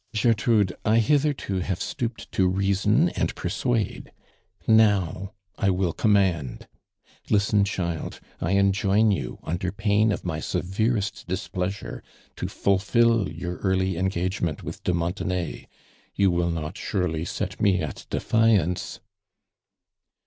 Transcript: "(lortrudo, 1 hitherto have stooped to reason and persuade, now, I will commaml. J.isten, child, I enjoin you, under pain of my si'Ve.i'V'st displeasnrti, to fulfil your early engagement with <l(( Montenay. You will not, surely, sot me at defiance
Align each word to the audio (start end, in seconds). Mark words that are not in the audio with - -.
"(lortrudo, 0.15 0.73
1 0.81 0.95
hitherto 0.97 1.59
have 1.59 1.79
stooped 1.79 2.31
to 2.31 2.47
reason 2.47 3.09
and 3.09 3.35
persuade, 3.35 4.11
now, 4.65 5.31
I 5.59 5.69
will 5.69 5.93
commaml. 5.93 6.65
J.isten, 7.25 7.65
child, 7.67 8.19
I 8.39 8.53
enjoin 8.53 9.11
you, 9.11 9.37
under 9.43 9.71
pain 9.71 10.11
of 10.11 10.25
my 10.25 10.39
si'Ve.i'V'st 10.39 11.27
displeasnrti, 11.27 12.01
to 12.35 12.47
fulfil 12.49 13.29
your 13.29 13.57
early 13.57 13.95
engagement 13.95 14.63
with 14.63 14.81
<l(( 14.87 14.91
Montenay. 14.95 15.67
You 16.15 16.31
will 16.31 16.49
not, 16.49 16.79
surely, 16.79 17.23
sot 17.23 17.61
me 17.61 17.83
at 17.83 18.07
defiance 18.09 19.01